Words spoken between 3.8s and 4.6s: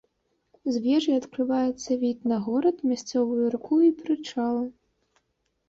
і прычал.